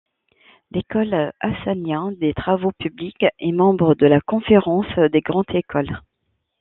L'École 0.71 1.31
Hassania 1.41 2.05
des 2.19 2.33
travaux 2.33 2.71
publics 2.71 3.23
est 3.37 3.51
membre 3.51 3.93
de 3.93 4.07
la 4.07 4.19
conférence 4.19 4.87
des 4.97 5.21
grandes 5.21 5.45
écoles. 5.53 5.95